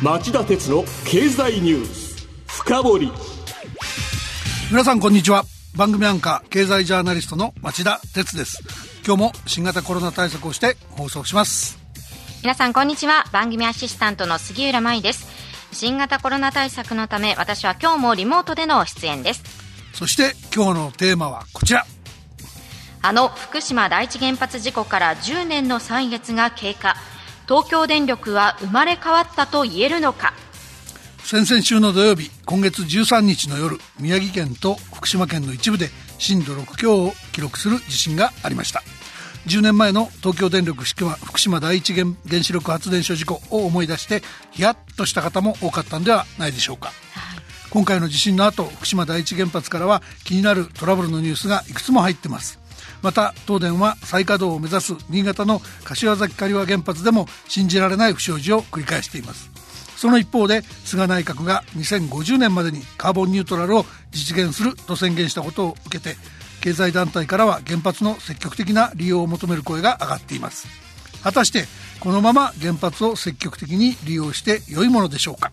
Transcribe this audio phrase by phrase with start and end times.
[0.00, 2.28] 町田鉄の経済ニュース。
[2.46, 3.12] 深掘り。
[4.70, 5.42] 皆さんこんにちは。
[5.76, 8.62] 番組アンカー経済ジャーナリストの町田鉄です。
[9.04, 11.80] 今日も新型コロナ対策をして放送します。
[12.44, 13.24] 皆さんこんにちは。
[13.32, 15.26] 番組アシスタントの杉浦舞です。
[15.72, 19.42] 新型コロナ対策のため私は今日もリモートでの出演です。
[19.94, 21.84] そして今日のテーマはこちら。
[23.02, 26.94] あの福島第一原発事故から10年の歳月が経過
[27.48, 30.34] 東京電力は生まれ変わったと言えるのか？
[31.24, 35.88] 先々週の土曜日今月13日の夜宮城県と福島県の一部で
[36.18, 38.82] 震度6強を記録する地震がありました。
[39.46, 46.92] 10年前の東京電力福島第一原子力発電所事故を思い出してヒヤッとした方も多かったんではないでしょうか、は
[47.36, 52.60] い、今回の地震の後福島第一原発からは気になるトラブルのニュースがいくつも入ってます
[53.02, 59.50] また東電は再稼働を目指す新潟の柏崎刈羽原発でも信じられない不祥事を繰り返しています。
[59.96, 66.16] その一方で菅内閣が2050年までにカーボンニュートラルを実現すると宣言したことを受けて
[66.60, 70.68] 経済団体からは原発の積極的な利用を求める声が上がっています。
[71.22, 71.64] 果たして
[71.98, 75.50] このまま原発を積極的に利用して良いものでしょうか。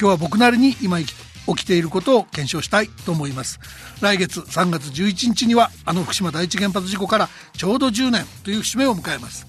[0.00, 0.98] 今日は僕なりに今
[1.46, 3.60] 起きていることを検証したいと思います。
[4.00, 9.46] 来月3月11日にはあの福島第一原発事故からちょうど10年という節目を迎えます。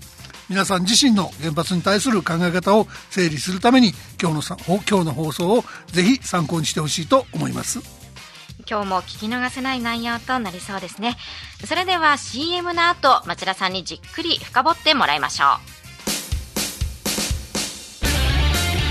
[0.47, 4.57] 皆さん自身の原発に対する考え方を整理するために今日の
[4.87, 7.79] 今日の放送をぜひ参考にしてほしいと思います。
[8.69, 11.17] 今日も聞き逃せない内容となりそうですね。
[11.65, 15.45] それでは CM の後町田さんにじっくり深掘ってもらいましょ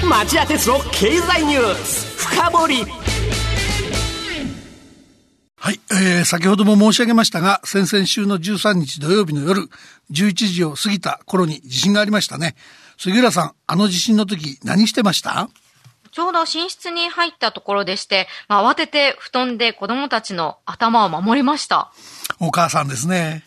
[0.02, 0.06] う。
[0.06, 2.03] 町田鉄の経済ニュース
[2.34, 2.74] 深掘り
[5.56, 9.62] はい、えー、先ほども申し上げましたが、先々週の13日土曜日の夜、
[10.10, 12.56] 11時を過ぎた頃に地震がありましたね。
[12.98, 15.48] 杉浦さん、あの地震の時何してました？
[16.10, 21.92] ちょうど寝室に入ったところでして、まあ、慌てて布団で子供たちの頭を守りました。
[22.40, 23.44] お母さんですね。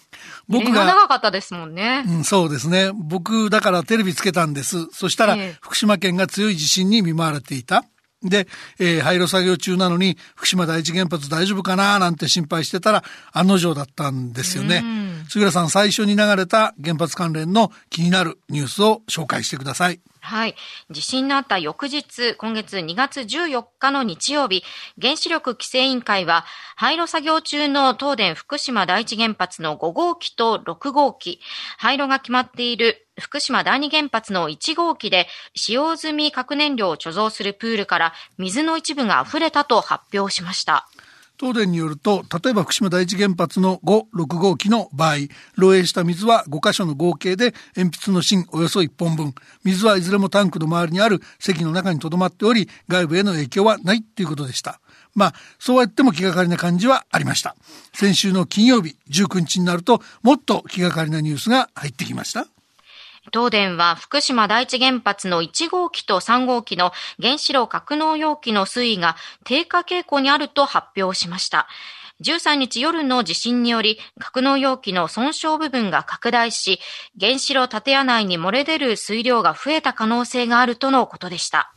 [0.47, 0.85] 僕が。
[0.85, 2.06] 長かったですもんね。
[2.07, 2.91] うん、そうですね。
[2.95, 4.88] 僕、だからテレビつけたんです。
[4.94, 7.84] そしたら、福島県が強い地震に見舞われていた。
[8.23, 8.47] で、
[8.79, 14.83] えー、廃炉作業中なのに福島第一原発大丈夫かななんて心配してたら案の定だったんですよね。
[15.29, 19.99] 杉浦さん最初に流れた原発関連の気になるニュースを紹介してください。
[20.27, 20.55] はい。
[20.89, 24.63] 地震のあった翌日、今月2月14日の日曜日、
[25.01, 26.45] 原子力規制委員会は、
[26.75, 31.39] 廃炉作業中の東電福島第一原発の5号機と6号機、
[31.77, 40.87] 廃炉が決まっている福島第二原発の1号機で使用済み核燃料を貯蔵するプールから水の一部が溢れたと発表しました。
[41.39, 45.29] 東電によると、例えば福島第一原発の5、6号機の場合、漏
[45.79, 49.35] 洩した水は5箇所の合計で鉛筆の芯およそ1本分。
[49.63, 54.81] 水はいずれもタンクの周りにある席の中に留まっており、外部への影響はないということでした。
[55.13, 57.55] まあ、そうやっても気がかりな感じはありました。
[57.93, 62.47] 先週の金曜日、19日になると、もっと気がかりなニュースが入ってきました。
[63.33, 71.67] 東電は福島第一原発の1号機と3号機の原子炉格納容器の水位が低下傾向にあると発表しました。
[72.21, 76.79] 13日夜の地震により、格納容器の損傷部分が拡大し、
[77.19, 81.73] 原子炉建屋内に漏れ出る水量が増えた可能性があるとのことでした。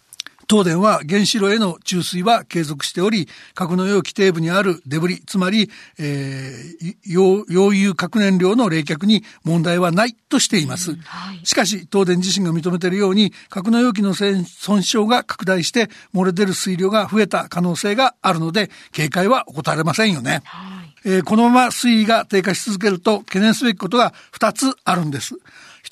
[0.51, 10.91] 東電は原子炉への注水は継続しており、核の容器底部にあるデブリ、つまり、えー、溶融核燃料の冷却に問題はないとしています。
[10.91, 20.43] うんはい、しかし、東電自身が認めているように、核の容器の損傷が拡大して漏れ出る水量が増えた可能性があるので、警戒は怠れませんよね。
[20.47, 25.37] はいえー、このまま水位が低下し続けると懸念すべきことが2つあるんです。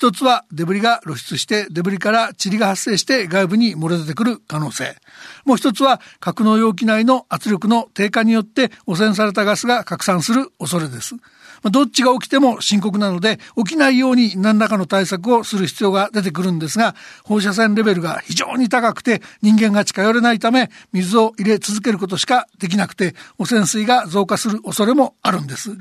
[0.01, 4.95] 一つはデブリが露出してデブリから塵が発生して外部に漏れ出てくる可能性。
[5.43, 11.15] もう一つは格納容器内の圧力の低下によって汚染されたガスが拡散する恐れです。
[11.63, 25.71] どっちが起きても深刻なので、起きないように何らかの対策をする必要が出てくるんですが、放射線レベルが非常に高くて人間が近寄れないため、水を入れ続けることしかできなくて、汚染水が増加する恐れもあるんです。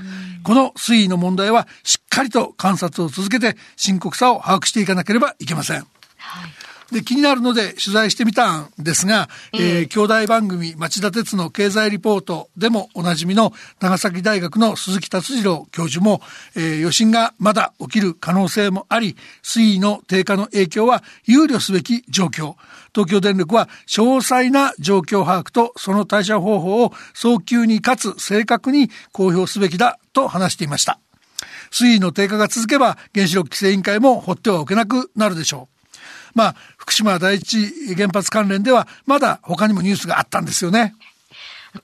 [0.43, 5.87] この水位の問題はしっかりと観察を続けて深刻さを把握していかなければいけません。
[6.17, 16.23] はいで、気になるので取材してみたんですが、えー、兄弟番組町田鉄の経済リポートでもおなじみの長崎大学の鈴木達次郎教授も、
[16.57, 22.55] えー、余震がまだ起きる可能性もあり、水位の低下の影響は憂慮すべき状況。
[22.95, 30.99] 東京電力は詳細な状況把握とその対処方法を早急にかつ正確に公表すべきだと話していました。
[31.71, 35.79] 水位の低下が続けば原子力規制委員会も放ってはおけなくなるでしょう。
[36.35, 40.95] まあ、福福島第一原発関連ではまだ他にもニュースがあったんですよね。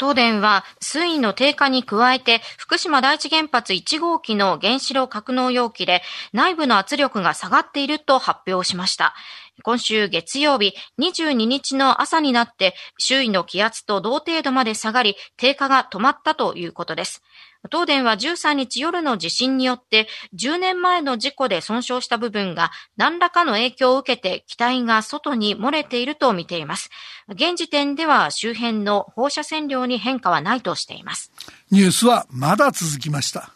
[0.00, 6.00] 東電は水位の低下に加えて福島第一原発1号機の原子炉格納容器で
[6.32, 9.14] 内部の圧力が下がっていると発表しました。
[9.62, 17.22] 今週月曜日22日の朝になって周囲の気圧と同程度まで下がり低下が止まったということです。
[17.70, 26.90] 東電は13日夜の地震によって10年前の事故で損傷した部分が何らかの影響を受けて機体が外に漏れていると見ています。
[27.28, 31.32] 現時点では周辺の放射線量に変化はないとしています。
[31.70, 33.50] ニュースはまだ続きました。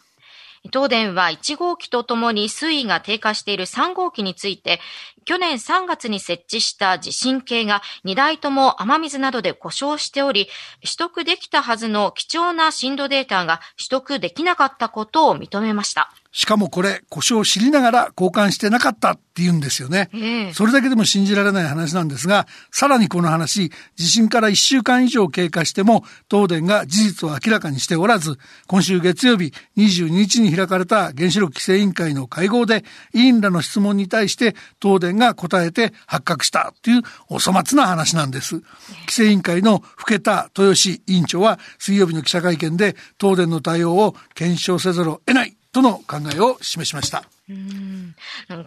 [0.73, 4.81] 東電は1号機とともに水位が低下している3号機について、
[5.25, 10.47] 去年3月に設置した地震計が2台とも雨水などで故障しており、
[10.83, 16.11] 取得できたはずの貴重な震度データが取得できなかったことを認めました。
[16.31, 20.09] しかもこれ、故障を知りながら交換してなかったって言うんですよね。
[20.13, 28.37] えー、それだけでも信じられない話なんですが、さらにこの話、地震から1週間以上経過しても、東電が事実を明らかにしておらず、
[28.67, 32.85] 今週月曜日22日に開かれた原子力規制委員会の会合で、
[33.15, 38.55] 委員らの質問に対して東電が答えて発覚したというお粗末な話なんです。
[38.55, 47.23] 規制委員会の福田豊志委員長は水曜日の記者会見で東電の対応を検証せざるを得ないとの考えを示しました。
[47.49, 48.15] うん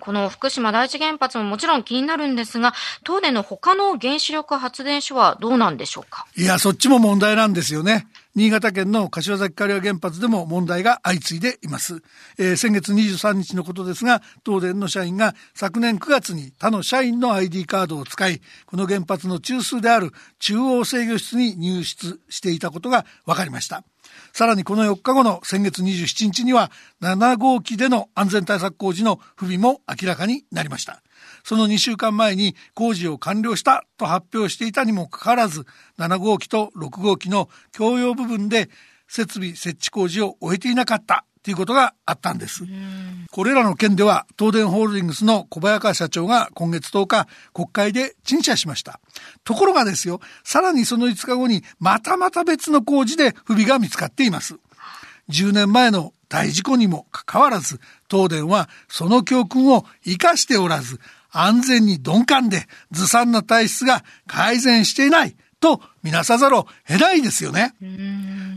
[0.00, 2.74] この福島第一原発ももちろん気になるんですが、
[3.06, 6.26] 東電の他の原子力発電所はどうなんでしょうか？
[6.36, 8.08] いや、そっちも問題なんですよね。
[8.34, 12.02] 新潟県の柏崎刈羽原発でも問題が相次いでいます。
[12.38, 23.84] えー、先月23日のことですが、東電の社員が昨年9月に他の社員の ID カードを使い、この原発の中枢である中央制御室に入室していたことが分かりました。
[24.32, 26.70] さらにこの4日後の先月27日には
[27.02, 31.02] 7号機での安全対策工事の不備も明らかになりました。
[31.44, 35.66] その2週間前に工事を完了したと発表していたにもかかわらず
[35.98, 38.68] 7号機と6号機の共用部分で
[39.08, 42.64] 設備設置工事を終えていなかったということがあったんです。
[43.32, 49.00] これらの件では東電ホールディングスの小早川社長が今月10日国会で陳謝しました。
[49.42, 54.56] ところがですよ、さらにその5日後にまたまた別の工事で不備が見つかっています。
[55.30, 57.80] 10年前の大事故にもかかわらず、
[58.10, 60.98] 東電はその教訓を生かしておらず、
[61.30, 67.74] 安全に鈍感でずさんな体質が改善していないと見なさざるを得ないですよね。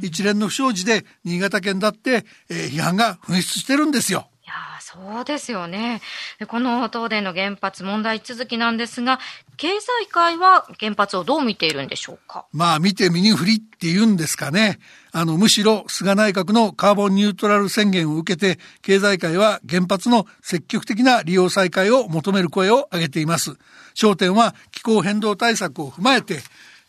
[0.01, 4.29] 一連の不祥事で新潟県だって、えー、批判が噴出してるんですよ。
[4.43, 6.01] いやそうですよね。
[6.47, 9.19] この東電の原発問題続きなんですが、
[9.57, 12.45] 経済界は原発をどう見ているんでしょうか？
[12.51, 14.79] まあ見て見ぬふりって言うんですかね。
[15.17, 23.53] あの、むしろ菅内閣のカーボンニュートラル宣言を受けて、経済界は原発の積極的な利用再開を求める声を上げています。
[23.95, 26.41] 焦点は気候変動対策を踏まえて、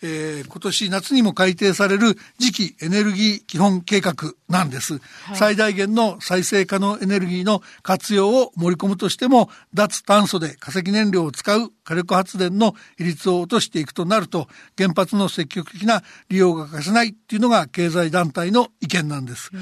[0.03, 4.15] えー、今年夏にも改定される次期エネルギー基本計画
[4.49, 4.99] なんです、は
[5.35, 19.53] い、最大限の再生可能エネルギーの活用を盛り込むとしても脱炭素で化石燃料を使う火力発電の比率を落としていくとなると原発の積極的な利用が欠かせないっていうのが経済団体の意見なんです。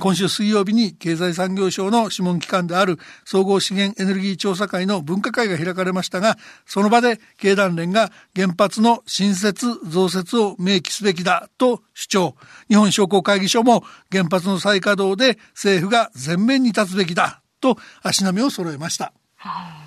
[0.00, 12.34] 今週水曜日に経済産業省の諮問機関である総合資源エネルギー調査会の分科会が開かれましたがその場で経団連が原発の新設増設を明記すべきだと主張。
[12.68, 19.12] 日本商工会議所も原発の再稼働で政府が前面に立つべきだと足並みを揃えました。
[19.36, 19.86] はあ、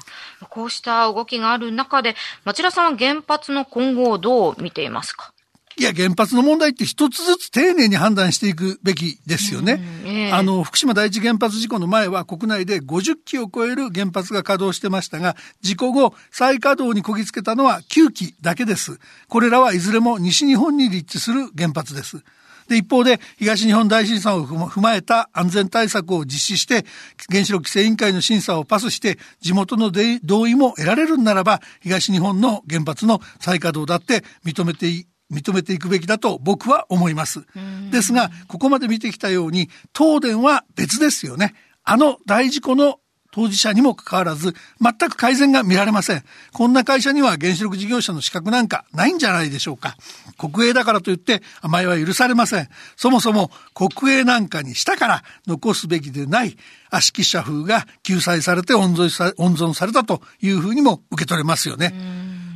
[0.49, 2.15] こうした動きがある中で、
[2.45, 5.33] 町田さんは原発の今後をどう見ていますか？
[5.79, 9.79] いや、原発の問題って一つずつ丁寧に判断していくべきですよね。
[10.05, 18.99] えー、あの、福島第一原発事故の前は国内で50基を超える原発が稼働してましたが、事故後、再稼働にこぎつけたのは9基だけです。
[19.27, 22.23] これらはいずれも西日本に立地する原発です。
[22.67, 26.85] で、一方で、東日本大震災を踏まえた安全対策を実施して、
[27.29, 29.91] 原子力規制委員会の審査をパスして、地元の
[30.23, 37.45] 同意も得られるならば、東日本の原発の再稼働だって認めてい認めていくべきだと僕は思います。
[37.91, 41.53] ですが、ここまで見てきたように、東電は別ですよね。
[41.83, 42.99] あの大事故の
[43.37, 46.23] 当事者にもかかわらず、全く改善が見られません。
[46.53, 49.95] こんな会社には原子力事業者の資格なんかないんじゃないでしょうか。
[50.39, 52.69] 国営だからといって甘えは許されません。
[52.95, 56.57] そもそも国営なんかにしたから残すべきでない
[56.89, 61.93] 悪しき社風が救済されて温存さ温存されたというふうにも受け取れますよね。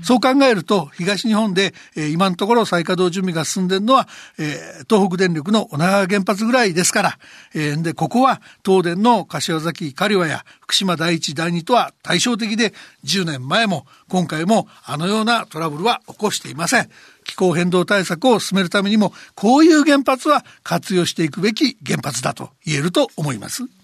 [0.04, 7.20] そう考えると、東日本で、え、今のところ再稼働準備が進んでるのは、え、東北電力の女川原発ぐらいですから、
[7.54, 12.74] え、で、ここは東電の柏崎刈羽や福島第一第二とは対照的で、
[13.06, 16.90] 10年前も今回もあのようなトラブルは起こしていません。
[17.24, 23.81] 気候変動対策を進めるためにも、こういう原発は活用していくべき原発だと言えると思います。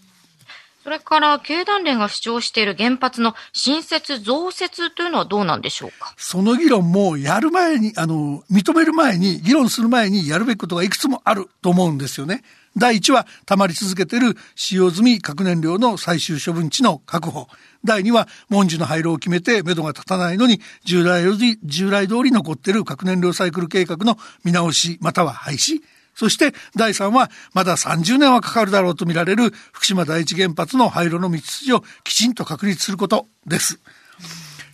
[0.88, 6.14] それから、経団連が主張している原発の新設、増設というのはどうなんでしょうか？
[6.16, 12.42] その議論もやる前に、あの、認める前に、議論する前にやるべきことがいくつもあると思うんですよね。
[12.78, 17.50] 第一は、溜まり続けている使用済み核燃料の最終処分地の確保。
[17.84, 25.82] 第2は、文字の廃炉を決めて、目処が立たないのに、従来より従来通り残っている核燃料サイクル計画の見直し、または廃止。
[26.18, 33.80] そして第3はまだ30年はかかるだろうと見られる福島第一原発の廃炉の道筋をきちんと確立することです。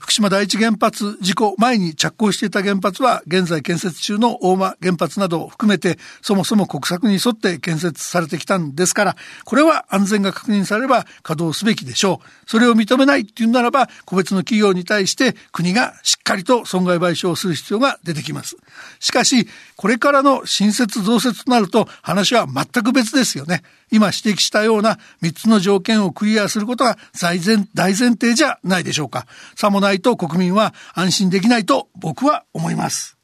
[0.03, 12.27] 福島第一原発事故前に着工していた原発は現在建設中の大間原発などを含めてそもそも国策に沿って建設されてきたんですからこれは安全が確認されれば稼働すべきでしょう。
[12.45, 18.57] それを認めないっていうならば個別の企業に対して国がしっかりと損害賠償をする必要が出てきます。
[18.99, 23.63] しかしこれからの新設増設となると話は全く別ですよね。
[23.93, 29.27] 今指摘したような3つの条件をクリアすることが大前大前提じゃないでしょうか。
[29.55, 33.17] さもないと国民は安心できないと僕は思います。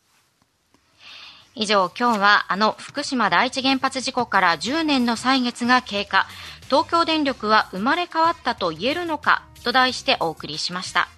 [1.56, 6.28] 以上、今日はあの福島第一原発事故から10年の歳月が経過。
[6.66, 9.44] 東京電力は生まれ変わったと言えるのか？
[9.64, 11.10] と題してお送りしました。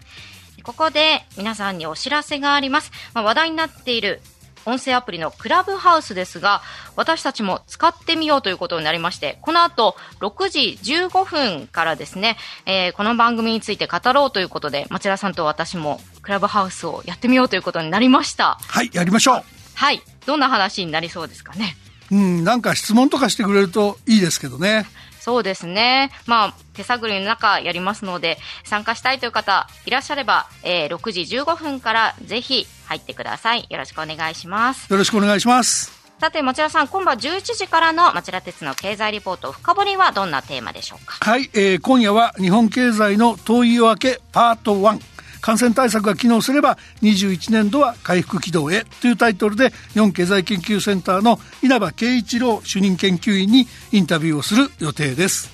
[0.64, 2.92] ここで皆さんにお知らせがあります。
[3.14, 4.22] まあ、話題になっている
[4.66, 6.62] 音声アプリのクラブハウスですが、
[6.96, 18.58] 私たちも使ってみようということになりまして、この後6時15分からですね、えー、この番組について語ろうということで、町田さんと私もクラブハウスをやってみようということになりました。
[18.62, 19.44] はい、やりましょう。
[19.74, 21.76] はい、どんな話になりそうですかね？
[22.12, 24.86] うん、なんか質問とかしてくれるといいですけどね。
[25.22, 26.12] そうですね。
[26.26, 33.68] まあ、手探りの中やりますので、参加したいという方いらっしゃれば、えー、6時15分からぜひ入ってください。
[33.70, 34.92] よろしくお願いします。
[34.92, 36.02] よろしくお願いします。
[36.20, 41.18] さて、町田さん、今晩11時からの町田鉄の経済リポート深掘りはどんなテーマでしょうか？
[41.20, 45.00] はい、えー、今夜は日本経済の遠い夜明けパート1。
[45.42, 55.50] 感染対策が機能すれば21年度は回復軌道へというタイトルで日本経済研究センターの稲葉圭一郎主任研究員にインタビューをする予定です。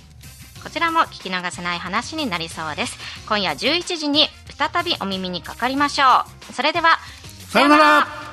[0.64, 2.98] こちらも聞き逃せない話になりそうです。
[3.28, 4.28] 今夜11時に
[4.58, 6.54] 再びお耳にかかりましょう。
[6.54, 7.00] それでは
[7.48, 8.27] さようなら